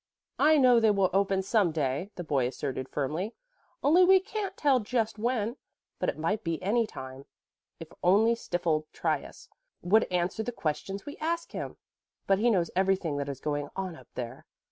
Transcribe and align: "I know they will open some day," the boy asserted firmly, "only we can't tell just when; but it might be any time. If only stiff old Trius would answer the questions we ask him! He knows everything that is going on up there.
"I 0.39 0.57
know 0.57 0.79
they 0.79 0.89
will 0.89 1.11
open 1.13 1.43
some 1.43 1.71
day," 1.71 2.09
the 2.15 2.23
boy 2.23 2.47
asserted 2.47 2.89
firmly, 2.89 3.35
"only 3.83 4.03
we 4.03 4.19
can't 4.19 4.57
tell 4.57 4.79
just 4.79 5.19
when; 5.19 5.57
but 5.99 6.09
it 6.09 6.17
might 6.17 6.43
be 6.43 6.59
any 6.63 6.87
time. 6.87 7.27
If 7.79 7.89
only 8.03 8.33
stiff 8.33 8.65
old 8.65 8.91
Trius 8.93 9.47
would 9.83 10.05
answer 10.11 10.41
the 10.41 10.51
questions 10.51 11.05
we 11.05 11.17
ask 11.17 11.51
him! 11.51 11.77
He 12.27 12.49
knows 12.49 12.71
everything 12.75 13.17
that 13.17 13.29
is 13.29 13.39
going 13.39 13.69
on 13.75 13.95
up 13.95 14.07
there. 14.15 14.47